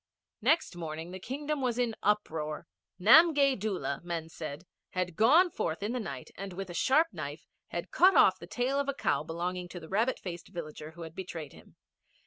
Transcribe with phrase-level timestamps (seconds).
[0.41, 2.65] Next morning the Kingdom was in uproar.
[2.99, 7.45] Namgay Doola, men said, had gone forth in the night and with a sharp knife
[7.67, 11.03] had cut off the tail of a cow belonging to the rabbit faced villager who
[11.03, 11.75] had betrayed him.